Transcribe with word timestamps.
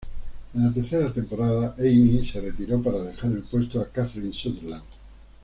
En 0.55 0.63
la 0.65 0.71
tercera 0.73 1.13
temporada, 1.13 1.75
Amy 1.77 2.25
se 2.27 2.41
retiró 2.41 2.81
para 2.81 3.03
dejar 3.03 3.33
el 3.33 3.43
puesto 3.43 3.79
a 3.81 3.87
Catherine 3.89 4.33
Sutherland. 4.33 4.81